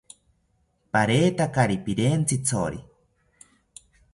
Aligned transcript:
Paretakari 0.95 1.77
pirentzithori 1.89 2.81